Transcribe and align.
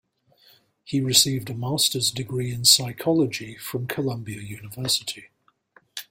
He 0.83 0.99
received 0.99 1.51
a 1.51 1.53
Master's 1.53 2.09
degree 2.09 2.51
in 2.51 2.65
psychology 2.65 3.55
from 3.59 3.85
Columbia 3.85 4.39
University. 4.41 5.29